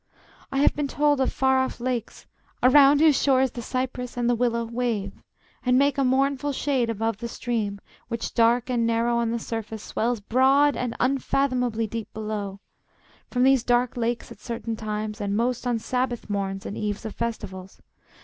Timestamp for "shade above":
6.53-7.17